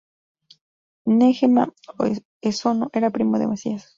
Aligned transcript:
Nguema 1.17 1.63
Esono 2.49 2.85
era 2.91 3.11
primo 3.11 3.37
de 3.37 3.45
Macías. 3.51 3.89